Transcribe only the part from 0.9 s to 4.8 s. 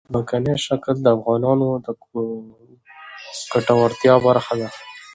د افغانانو د ګټورتیا برخه ده.